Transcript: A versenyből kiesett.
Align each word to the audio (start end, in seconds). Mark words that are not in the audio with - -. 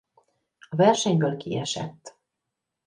A 0.69 0.75
versenyből 0.75 1.37
kiesett. 1.37 2.17